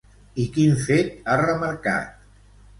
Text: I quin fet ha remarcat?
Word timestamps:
I 0.43 0.45
quin 0.55 0.73
fet 0.87 1.13
ha 1.29 1.37
remarcat? 1.45 2.29